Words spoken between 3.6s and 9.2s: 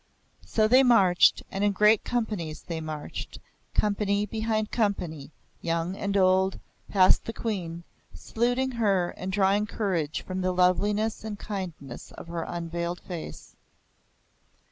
company behind company, young and old, past the Queen, saluting her